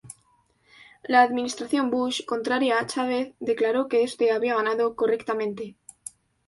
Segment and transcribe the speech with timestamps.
[1.03, 5.75] La administración Bush, contraria a Chávez, declaró que este había ganado correctamente.